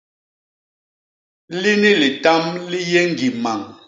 Lini 1.61 1.91
litam 2.01 2.43
li 2.69 2.79
yé 2.91 3.01
ñgi 3.11 3.27
mañ. 3.43 3.59